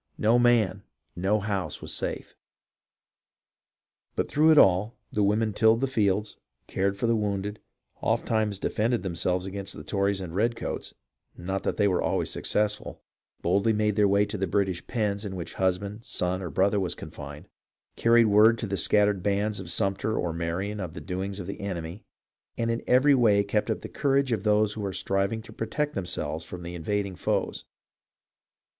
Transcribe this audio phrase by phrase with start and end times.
[0.17, 0.81] No man,
[1.15, 2.33] no house, was safe.
[4.15, 7.59] But through it all, the women tilled the fields, cared for the wounded,
[8.01, 10.95] ofttimes defended them selves against the Tories and redcoats
[11.37, 13.03] (not that they were always successful),
[13.43, 16.95] boldly made their way to the British pens in which husband, son, or brother was
[16.95, 17.47] confined;
[17.95, 21.59] carried word to the scattered bands of Sumter or Marion of the doings of the
[21.61, 22.03] enemy,
[22.57, 25.93] and in every way kept up the courage of those who were striving to protect
[25.93, 27.65] themselves from the invading foes.